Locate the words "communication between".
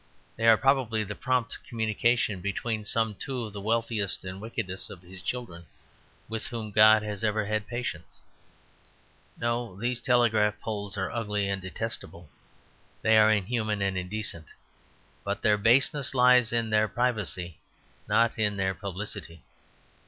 1.63-2.85